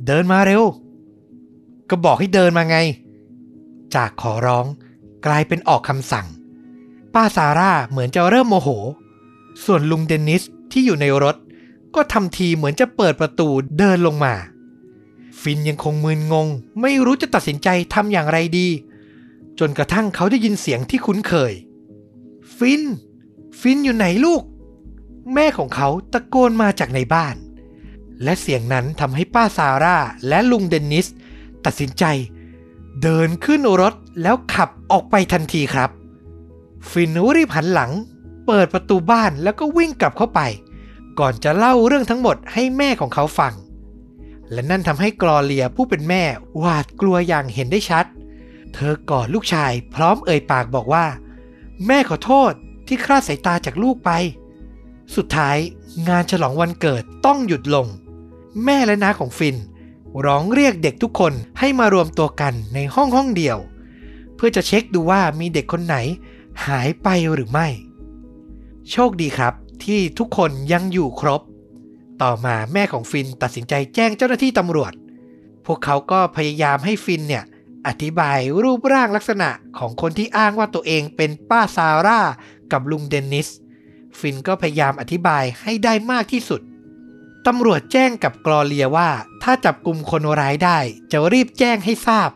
[0.07, 0.62] เดินมาเร็ว
[1.90, 2.77] ก็บอกให้เดินมาไง
[3.94, 4.66] จากขอร้อง
[5.27, 6.27] กลายเป็นออกคำสั่ง
[7.14, 8.68] ป้าซาร่าเหมือนจะเริ่มโมโห
[9.64, 11.37] ส่วนลุงเดนนิสที่อยู่ในรถ
[11.94, 14.35] ก็ทำทีเหมือนจะเปิดประตูเดินลงมา
[15.40, 16.49] ฟินยังคงมึนงง
[16.81, 18.68] ไม่รู้จะตัดสินใจทำอย่างไรดี
[19.59, 21.53] จนกระทั่งเขาได้ยินเสียงที่คุ้นเคย
[22.57, 22.83] ฟิน
[23.61, 24.42] ฟินอยู่ไหนลูก
[25.35, 27.37] แม่ของเขาตะโกนมาจากในบ้าน
[28.23, 31.07] และเสียงนั้นทำให้ป้าซาร่าและลุงเดนนิส
[31.64, 32.05] ตัดสินใจ
[33.03, 35.90] เดินขึ้นรถแล้วขับออกไปทันทีครับ
[36.90, 37.92] ฟินรีบหันหลัง
[38.47, 40.40] เปิดประตูบ้านแล้วก็วิ่งกลับเข้าไป
[41.19, 43.55] ก่อนจะเล่าเรื่องทั้งหมดให้แม่ของเขาฟัง
[44.53, 46.23] และนั่นทำให้กรอเลียผู้เป็นแม่
[46.59, 51.07] หวาดกลัวอย่างเห็นได้ชัดเเธอกอดลูกชายพร้อมเอ่ยปากบอกว่า
[51.87, 52.53] แม่ขอโทษ
[52.87, 54.11] ที่คลาดสายตาจากลูกไป
[55.17, 55.57] สุดท้าย
[56.09, 57.87] งานฉลองวันเกิดต้องหยุดลง
[58.65, 59.57] แม่และน้าของฟิน
[60.25, 63.59] ร้องเรียกเด็กทุกคนให้มารวมตัวกันในห้องห้องเดียว
[64.37, 65.97] เพื่อจะเช็คดูว่ามีเด็กคนไหน
[66.67, 67.69] หายไปหรือไม่
[68.91, 71.43] โชคดีครับที่ทุกคนยังอยู่ครบ
[72.23, 74.93] ต่อมาแม่ของฟินตัดสินใจแจ้งเจ้าหน้าที่ตำรวจ
[75.67, 77.45] พวกเขาก็พยายามให้ฟินเนี่ย
[77.87, 82.20] อธิบายรูปร่างลักษณะของคนที่อ้างว่าตัวเองเป็นป้าซาร่า
[82.72, 83.49] กับลุงเดนนิส
[84.18, 86.61] ฟินก็พยายามอธิบายให้ได้มากที่สุด
[87.46, 89.11] ตำรวจแจ้งกับกรอเลียว่า
[89.42, 90.79] ถ้าจับกลุ่มคนร้ายได้
[91.12, 92.31] จะรีบแจ้งให้ทราบ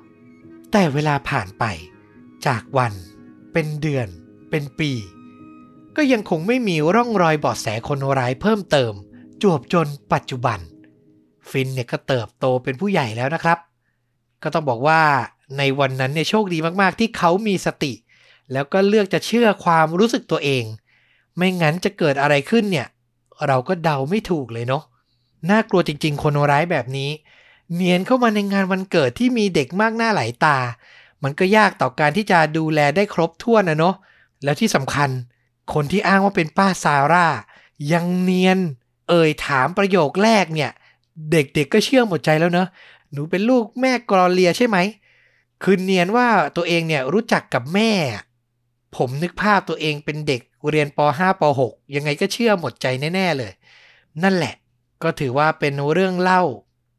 [0.72, 1.64] แต่เวลาผ่านไป
[2.46, 2.92] จากวัน
[3.52, 4.08] เป็นเดือน
[4.50, 4.92] เป็นปี
[5.96, 8.92] ก็ยังคงไม่มีร่องรอยเบาะแสคนร้ายเพิ่มเติม
[9.42, 10.58] จวบจนปัจจุบัน
[11.50, 13.58] ฟินเนี่ยก็เติบโตเป็นผู้ใหญ่แล้วนะครับ
[14.42, 15.00] ก็ต้องบอกว่า
[15.58, 17.92] ในวันนั้นเนี่ยโชคดีมากๆ ที่เขามีสติ
[18.52, 20.64] แล้วก็เลือกจะเชื่อความรู้สึกตัวเอง
[21.36, 22.86] ไม่งั้นจะเกิดอะไรขึ้นเนี่ย
[23.46, 24.82] เราก็เดาไม่ถูกเลยเนาะ
[25.50, 27.10] น่ากลัวจริง ๆ คนร้ายแบบนี้
[27.74, 30.58] เนียนเข้ามาในงานวันเกิดที่มีเด็กมากหน้าหลายตา
[31.22, 33.94] มันก็ยากต่อการที่จะดูแลได้ครบถ้วนนะเนาะ
[34.44, 35.10] แล้วที่สำคัญ
[35.72, 37.26] คนที่อ้างว่าเป็นป้าซาร่า
[37.92, 38.58] ยังเนียน
[39.08, 40.70] เอ่ยถามประโยคแรกเนี่ย
[41.32, 42.68] เด็กๆก็เชื่อหมดใจแล้วเนาะ
[43.12, 44.78] หนูเป็นลูกแม่กรอเลียใช่ไหม
[45.62, 47.92] คือเนียนว่าตัวเองเนี่ยรู้จักกับแม่
[48.96, 53.52] ผมนึกภาพตัวเองเป็นเด็กเรียนป .5 ป .6 ยังไงก็เชื่อหมดใจแน่ ๆ เลย
[54.22, 54.54] นั่นแหละ
[55.02, 56.42] ก็ถือว่าเป็นเรื่องเล่า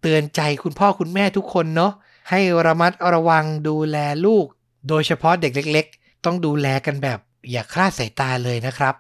[0.02, 1.94] เตือนใจคุณพ่อคุณแม่ทุกคนเนาะ
[2.30, 4.46] ให้ระมัดระวังดูแลลูก
[4.90, 7.20] โดยเฉพาะเด็กเล็ก ๆ ต้องดูแลกันแบบ
[7.52, 8.96] อย่าคลาดสายตาเลยนะครับ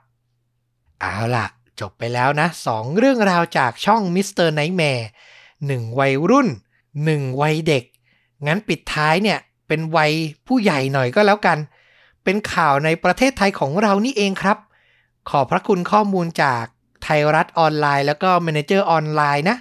[0.99, 1.45] เอาล่ะ
[1.79, 4.47] จบไปแล้วนะสองเรื่องราวจากช่อง Mr.
[4.47, 5.07] Nightmare
[5.67, 6.47] หนึ่งวัยรุ่น
[7.05, 7.83] หนึ่งวัยเด็ก
[8.47, 9.39] งั้นปิดท้ายเนี่ย
[9.71, 10.13] เป็นวัย
[10.47, 11.57] ผู้ใหญ่หน่อยก็แล้วกัน
[12.23, 14.57] เป็นข่าวในประเทศไทยของเรานี่เองครับ
[15.29, 16.63] ขอบพระคุณข้อมูลจาก
[17.03, 19.57] ไทยรัฐออนไลน์ แล้วก็ Manager ออนไลน์นะ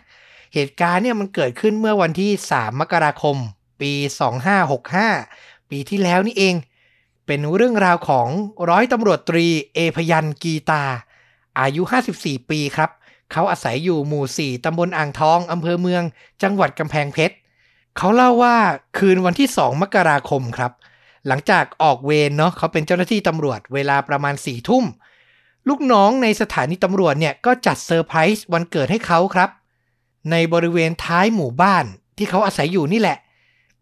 [0.55, 3.37] เหตุการณ์เนี่ยมันเกิดขึ้นเมื่อวันที่ 3 มกราคม
[3.81, 3.93] ปี
[5.03, 6.55] 2565 ปีที่แล้วนี่เอง
[7.27, 8.29] เป็นเรื่องราวของ
[8.71, 10.85] ร้อยตำรวจตรีเอพยันกีตา
[11.61, 11.83] อายุ
[12.17, 12.91] 54 ปีครับ
[13.33, 16.03] เขาอาศัยอยู่หมู่ 4 ตำบลอ่างทอง อำเภอเมือง
[16.43, 17.35] จังหวัดกำแพงเพชร
[17.97, 18.57] เขาเล่าว่า
[18.99, 20.73] คืนวันที่ 2 มกราคมครับ
[21.27, 24.85] หลังจากออกเวรเนาะเขาเป็นเจ้าหน้าที่ตำรวจเวลาประมาณ4ทุ่ม
[25.69, 29.51] ลูกน้องในสถานีตำรวจเนี่ยก็จัดเซอร์ไพรส์วันเกิดให้เขาครับ
[30.31, 31.85] ในบริเวณท้ายหมู่บ้าน
[32.17, 33.19] ที่เขาอาศัยอยู่นี่แหละ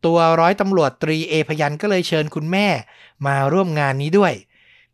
[0.05, 2.67] ตัวร้อยตำรวจตรีเอพยันก็เลยเชิญคุณแม่
[3.27, 4.33] มาร่วมงานนี้ด้วย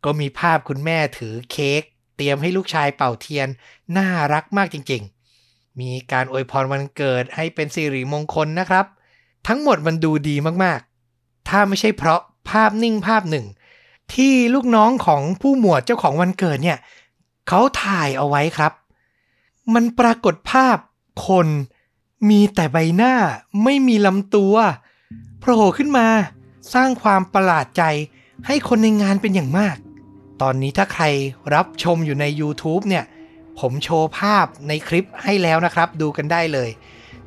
[0.03, 1.81] ก็มีภาพคุณแม่ถือเค้ก
[2.15, 3.47] เตรียมให้ลูกชายเป่าเทียน
[3.97, 8.85] น่ารักมากจริงๆ มีการอวยพรวันเกิดให้เป็นสิริมงคลนะครับ
[9.47, 13.45] ทั้งหมดมันดูดีมากๆ ถ้าไม่ใช่เพราะภาพนิ่งภาพหนึ่ง
[14.13, 16.79] ที่ลูกน้องของผู้หมวดเจ้าของวันเกิดเนี่ย
[17.47, 18.73] เขาถ่ายเอาไว้ครับ
[19.73, 20.77] มันปรากฏภาพ
[21.27, 21.47] คน
[22.29, 23.13] มีแต่ใบหน้า
[23.63, 24.55] ไม่มีลำตัว
[25.39, 26.07] โผล่ขึ้นมา
[26.73, 27.83] สร้างความประหลาดใจ
[28.45, 29.75] ให้คนในงานเป็นอย่างมาก
[30.41, 31.03] ตอนนี้ถ้าใคร
[31.53, 33.05] รับชมอยู่ใน YouTube เนี่ย
[33.59, 36.69] ผมโชว์ภาพในคลิปให้แล้วนะครับ ดูกันได้เลย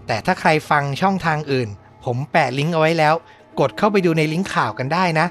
[0.07, 1.69] แต่ถ้าใครฟังช่องทางอื่น
[2.09, 3.15] ผมแปะลิงก์เอาไว้แล้ว
[3.61, 5.27] กดเข้าไปดูในลิงก์ข่าวกันได้นะ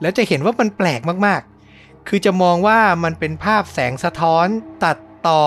[0.00, 4.46] แล้วจะเห็นว่ามันแปลกมากๆ คือจะมองว่ามันเป็นภาพแสงสะท้อน
[4.84, 4.96] ตัด
[5.28, 5.42] ต่อ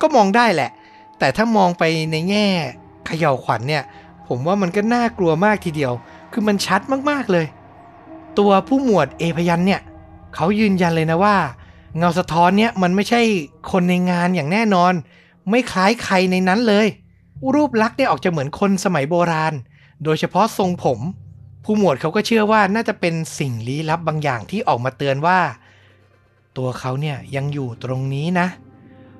[0.00, 0.70] ก็มองได้แหละ
[1.18, 2.46] แต่ถ้ามองไปในแง่
[3.06, 3.82] เขย่าขวัญเนี่ย
[4.28, 5.92] ผมว่ามันก็น่ากลัวมากทีเดียว
[6.32, 7.46] คือมันชัดมากๆเลย
[8.38, 9.80] ตัวผู้หมวดเอพยันเนี่ย
[10.34, 11.36] เขายืนยันเลยนะว่า
[11.98, 13.20] เงาสะท้อนเนี่ยมันไม่ใช่
[13.70, 14.92] คนในงานอย่างแน่นอน
[15.50, 16.86] ไม่คล้ายใครในนั้นเลย
[17.54, 19.54] รูปลักษณ์เนี่ยออกจะเหมือนคนสมัยโบราณ
[20.04, 21.00] โดยเฉพาะทรงผม
[21.64, 25.40] ผู้หมวดเขาก็เชื่อว่าน่าจะเป็นสิ่งลี้ลับบางอย่างที่ออกมาเตือนว่า
[26.56, 28.48] ตัวเขาเนี่ยยังอยู่ตรงนี้นะ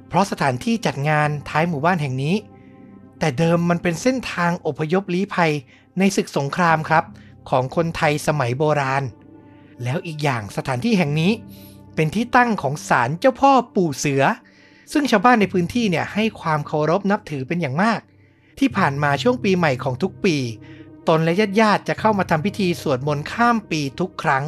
[0.09, 2.35] เพราะสถานที่จัดงานท้ายหมู่บ้านแห่งนี้
[3.19, 5.53] แต่เดิมมันเป็นเส้นทางอพยพลี้ภัย
[5.99, 7.05] ในศึกสงครามครับ
[7.51, 9.03] ของคนไทยสมัยโบราณ
[9.83, 11.33] แล้วอีกอย่างสถานที่แห่งนี้
[11.95, 14.23] เป็นที่ตั้งของศาลเจ้าพ่อปู่เสือ
[14.93, 18.01] ซึ่งชาวบ้านในพื้นที่เนี่ยให้ความเคารพนับถือเป็นอย่างมาก
[18.59, 20.37] ที่ผ่านมาช่วงปีใหม่ของทุกปี
[21.09, 24.45] ตนและญาติญาติๆจะเข้ามาทำพิธีสวดมนต์ข้ามปีทุกครั้ง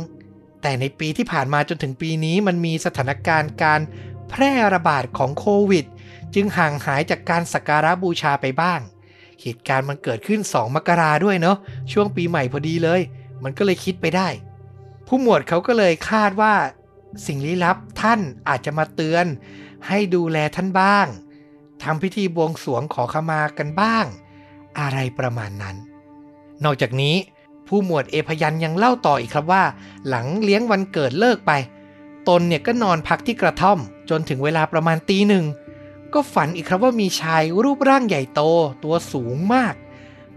[0.62, 3.80] แต่ในปีที่ผ่านมาจนถึงปีนี้มันมีสถานการณ์การ
[4.28, 5.84] แพร่ระบาดของโควิด
[6.34, 8.80] จึงห่างหายจากการสักการะบูชาไปบ้าง
[9.40, 11.56] เหตุการณ์มันเกิดขึ้น 2 มกราด้วยเนาะ
[11.92, 13.00] ช่วงปีใหม่พอดีเลย
[13.44, 14.28] มันก็เลยคิดไปได้
[15.06, 16.54] ผู้หมวดเขาก็เลยคาดว่า
[17.26, 19.26] สิ่งลี้ลับท่านอาจจะมาเตือน
[19.88, 21.06] ให้ดูแลท่านบ้าง
[21.82, 24.06] ทำพิธีบวงสวงขอขมากันบ้าง
[24.78, 25.76] อะไรประมาณนั้น
[26.64, 27.16] นอกจากนี้
[27.66, 29.64] ผู้หมวดเอพยันยังเล่าต่ออีกครับว่า
[30.08, 31.52] หลังเลี้ยงวันเกิดเลิกไป
[32.28, 33.78] ตนเนี่ยก็นอนพักที่กระท่อม
[34.10, 35.44] จนถึงเวลาประมาณตีหนึ่ง
[36.14, 38.42] ก็ฝันอีกครับว่ามีชายรูปร่างใหญ่โต
[38.84, 39.74] ตัวสูงมาก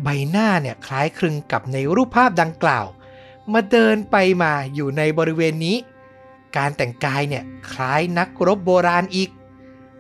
[0.04, 2.86] ใบหน้าเนี่ยคล้ายคลึงกับในรูปภาพดังกล่าว
[3.54, 5.78] มาเดินไปมาอยู่ในบริเวณนี้
[6.58, 9.30] การแต่งกายเนี่ยคล้ายนักรบโบราณอีก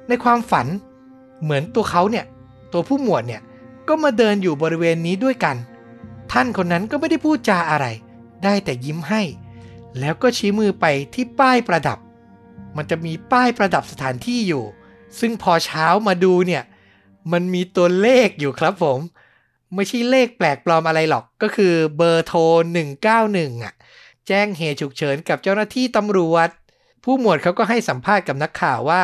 [0.07, 0.67] ในความฝัน
[1.43, 2.25] เหมือนตัวเขาเนี่ย
[2.73, 3.41] ตัวผู้หมวดเนี่ย
[3.87, 5.55] ก็มาเดินอยู่บริเวณนี้ด้วยกัน
[6.31, 7.85] ท่านคนนั้นก็ไม่ได้พูดจาอะไร
[8.43, 9.21] ได้แต่ยิ้มให้
[9.99, 11.99] แล้วก็ชี้มือไปที่ป้ายประดับ
[12.75, 14.63] มันจะมีป้ายประดับสถานที่อยู่
[15.19, 16.63] ซึ่งพอเช้ามาดูเนี่ย
[17.31, 18.99] มันมีตัวเลขอยู่ครับผม
[19.75, 22.39] ไม่ใช่เลขแปลกปลอมอะไรหรอก ก็คือเบอร์โทร
[23.01, 23.73] 191อะ
[24.27, 26.49] แจ้งเหตุฉุกเฉินกับเจ้าหน้าที่ตำรวจ
[27.03, 29.03] ผู้หมวดเขาก็ให้สัมภาษณ์กับนักข่าวว่า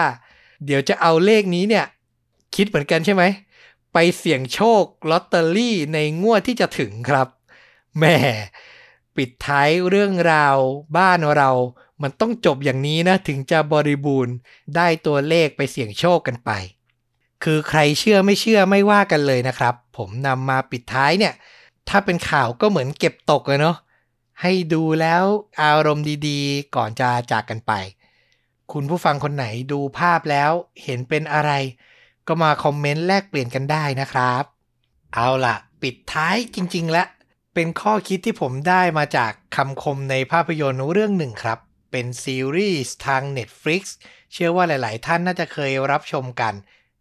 [0.65, 1.85] เดี๋ยวจะเอาเลขนี้เนี่ย
[2.55, 3.23] คิดเหมือนกันใช่ไหม
[3.93, 7.27] ไปเสี่ยงโชคลอตเตอรี่ในงวดที่จะถึงครับ
[7.97, 8.17] แหม่
[9.15, 10.57] ปิดท้ายเรื่องราว
[10.97, 11.51] บ้านเรา
[12.01, 14.35] มันต้องจบอย่างนี้นะถึงจะบริบูรณ์
[14.75, 16.51] ได้ตัวเลขไปเสี่ยงโชคกันไป
[17.43, 21.33] คือใครเชื่อไม่เชื่อไม่ว่ากันเลยนะครับ ผมนำมาปิดท้ายเนี่ย
[21.89, 23.77] ถ้าเป็นข่าวก็เหมือนเก็บตกเลยเนาะ
[24.41, 25.23] ให้ดูแล้ว
[25.61, 27.71] อารมณ์ดีๆ ก่อนจะจากกันไป
[28.71, 30.51] คุณผู้ฟังคนไหนดูภาพแล้ว
[30.83, 31.51] เห็นเป็นอะไร
[32.27, 34.43] ก็มาคอมเมนต์แลกเปลี่ยนกันได้นะครับ
[35.13, 37.07] เอาล่ะ ปิดท้ายจริง ๆ แล้ว
[37.53, 41.59] เป็นข้อคิดที่ผมได้มาจากคำคมในภาพยนตร์เรื่องหนึ่งครับ
[41.91, 43.83] เป็นซีรีส์ทาง Netflix
[44.33, 46.53] เชื่อว่าหลาย ๆ ท่านน่าจะเคยรับชมกัน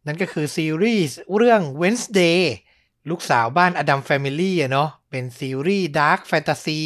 [0.06, 2.40] นั่นก็คือซีรีส์เรื่อง Wednesday
[3.10, 6.80] ลูกสาวบ้าน Addams Family เนาะเป็นซีรีส์ดาร์ f แฟนตาซี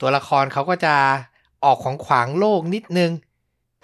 [0.00, 0.94] ตัวละครเขาก็จะ
[1.64, 3.12] ออกของขวางโลกนิดนึง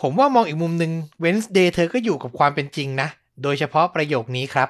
[0.00, 0.92] ผมว่ามองอีกมุมหนึ่ง
[1.24, 3.08] Wednesday เธอก็อยู่กับความเป็นจริงนะ
[3.42, 4.68] โดยเฉพาะประโยคนี้ครับ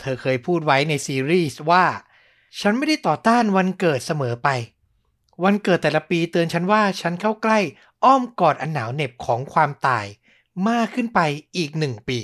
[0.00, 1.84] เธอเคยพูดไว้ในซีรีส์ว่า
[2.60, 4.48] ฉันไม่ได้ต่อต้านวันเกิดเสมอไป
[5.44, 7.58] วันเกิดแต่ละปีเตือนฉันว่าฉันเข้าใกล้
[8.04, 10.06] อ้อมกอดอันหนาวเหน็บของความตาย
[10.68, 11.20] มากขึ้นไป
[11.56, 12.20] อีกหนึ่งปี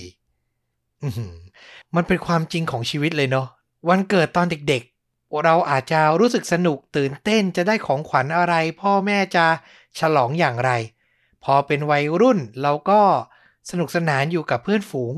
[1.94, 3.48] มันเป็นความจริงของชีวิตเลยเนาะ
[3.88, 9.46] วันเกิดตอนเด็กๆ เราอาจจะรู้สึกสนุกตื่นเต้นจะได้ของขวัญอะไร พ่อแม่จะ
[9.98, 10.70] ฉลองอย่างไร
[11.44, 13.00] พอเป็นวัยรุ่นเราก็
[13.70, 15.14] สนุกสนานอยู่กับเพื่อนฝูง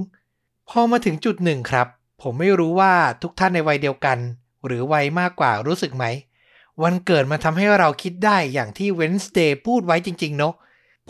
[0.70, 1.88] พอมาถึงจุดหนึ่งครับ
[2.22, 4.18] ผมไม่รู้ว่าทุกท่านในวัยเดียวกัน
[4.66, 6.04] หรือวัยมากกว่ารู้สึกไหม
[6.82, 10.54] วันเกิดมันทำให้เราคิดได้อย่างที่ Wednesday พูดไว้จริง ๆ เนาะ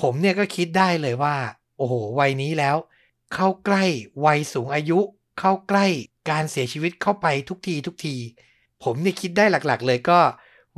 [0.00, 1.36] ผมเนี่ยก็คิดได้เลยว่า
[1.76, 2.76] โอ้โห วัยนี้แล้ว
[3.34, 3.84] เข้าใกล้
[4.24, 4.98] วัยสูงอายุ
[5.38, 5.86] เข้าใกล้
[6.30, 8.16] การเสียชีวิตเข้าไปทุกทีทุกที
[8.82, 10.20] ผมเนี่ยคิดได้หลักๆ เลยก็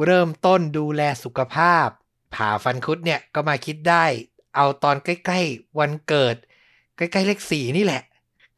[0.05, 1.87] เริ่มต้นดูแลสุขภาพ
[2.35, 4.05] ผ่าฟันคุดเนี่ยก็มาคิดได้
[4.57, 6.37] เอาตอนใกล้ ๆ วันเกิด
[6.97, 8.03] ใกล้ ๆ เลขสี่นี่แหละ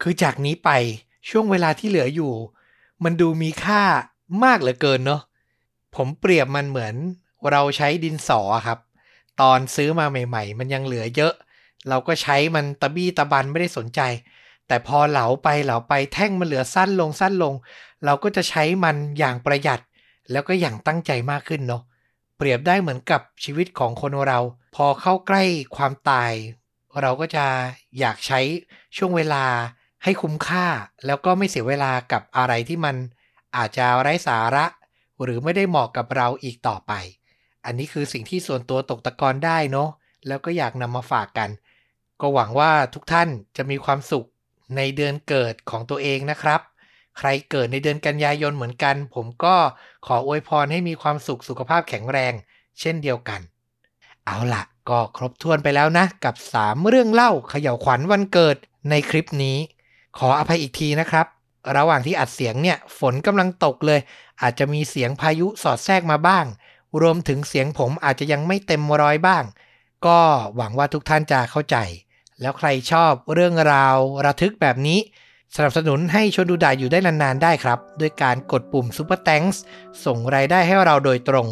[0.01, 0.71] คือจากนี้ไป
[1.29, 2.33] ช่วงเวลาที่เหลืออยู่
[3.05, 3.83] มันดูมีค่า
[4.45, 5.23] มากเหลือเกินเนาะ
[5.97, 6.95] ผมเปรียบมันเหมือน
[7.51, 8.79] เราใช้ดินสอครับ
[9.41, 11.35] ตอนซื้อมาใหม่ ๆ มันยังเหลือเยอะ
[11.89, 14.01] เราก็ใช้มันตะบี้ตะบันไม่ได้สนใจ
[14.67, 17.55] แต่พอเหลาไปเหลาไปแท่งมันเหลือสั้นลงสั้นลง
[18.05, 19.81] เราก็จะใช้มันอย่างประหยัด
[20.31, 21.83] แล้วก็อย่างตั้งใจมากขึ้นเนาะ
[22.37, 24.41] เปรียบได้เหมือนกับชีวิตของคนเรา
[24.77, 25.43] พอเข้าใกล้
[25.77, 26.33] ความตาย
[27.01, 27.45] เราก็จะ
[27.99, 28.41] อยากใช้
[28.97, 29.45] ช่วงเวลา
[30.05, 30.67] ให้คุ้มค่า
[31.07, 32.97] แล้วก็ไม่เสียเวลากับอะไรที่มัน
[33.57, 34.67] อาจจะไร้สาระ
[35.23, 36.93] หรือไม่ได้เหมาะกับเราอีกต่อไป
[37.65, 39.91] อันนี้คือสิ่งที่ส่วนตัวตกตะกอนได้เนาะ
[40.27, 41.51] แล้วก็อยากนำมาฝากกัน
[42.21, 44.27] ก็หวังว่าทุกท่านจะมีความสุข
[44.77, 46.61] ในเดือนเกิดของตัวเองนะครับ
[47.19, 49.57] ใครเกิดในเดือนกันยายนเหมือนกัน ผมก็
[50.07, 52.33] ขออวยพรให้มีความสุขสุขภาพแข็งแรง
[52.81, 53.41] เช่นเดียวกัน
[54.27, 58.57] เอาล่ะก็ครบถ้วนไปแล้วนะ กับ 3 เรื่องเล่าเขย่าวขวัญวันเกิด
[58.91, 59.59] ในคลิปนี้
[60.19, 61.27] ขออภัยอีกทีนะครับ
[61.77, 64.01] ระหว่างที่อัดเสียงเนี่ย ฝนกำลังตกเลย
[64.43, 66.45] อาจจะมีเสียงพายุสอดแทรกมาบ้าง
[67.03, 69.45] รวมถึงเสียงผมอาจจะยังไม่เต็มร้อยบ้าง
[70.07, 70.21] ก็
[70.57, 71.77] หวังว่าทุกท่านจะเข้าใจ
[72.41, 74.99] แล้วใครชอบเรื่องราวระทึกแบบนี้
[75.57, 79.57] สนับสนุนให้ชวนดูดาอยู่ได้นานๆได้ครับ ด้วยการกดปุ่ม Super Thanks
[80.05, 81.47] ส่งรายได้ให้เราโดยตรง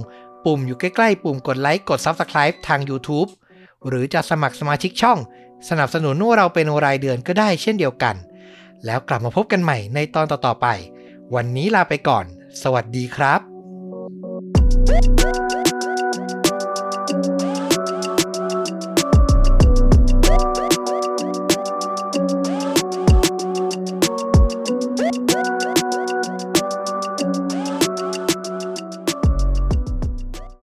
[0.44, 3.28] ปุ่มอยู่ใกล้ๆ ปุ่มกดไลค์กด Subscribe ทาง YouTube
[3.88, 5.18] หรือจะสมัครสมาชิกช่อง
[5.68, 8.16] สนับสนุนเราเป็นรายเดือนก็ได้เช่นเดียวกัน
[8.86, 10.66] แล้วกลับมาพบกันใหม่ในตอนต่อๆไป
[11.34, 12.24] วันนี้ลาไปก่อน
[12.62, 13.40] สวัสดีครับ